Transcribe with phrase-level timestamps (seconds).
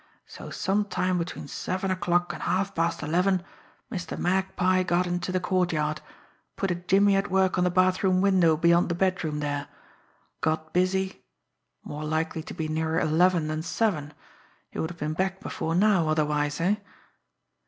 [0.25, 3.43] So some time between seven o'clock and halfpast eleven,
[3.91, 4.17] Mr.
[4.17, 6.01] Magpie got into the courtyard,
[6.55, 9.67] put a jimmy at work on the bathroom window beyond the bedroom there,
[10.41, 11.21] got busy
[11.83, 14.15] more likely to be nearer eleven than seven
[14.71, 16.77] he would have been back before now, otherwise, eh?"